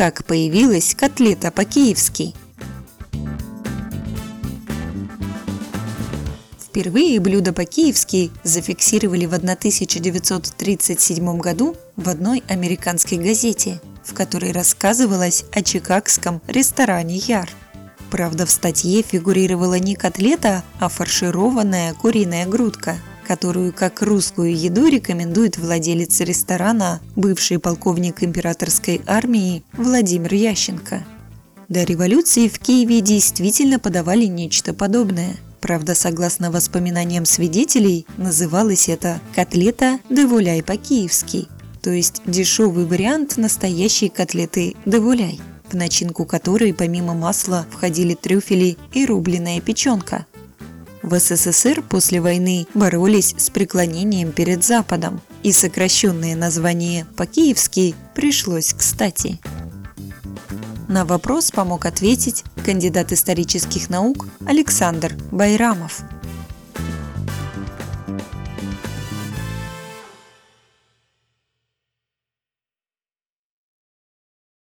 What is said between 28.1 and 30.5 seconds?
императорской армии Владимир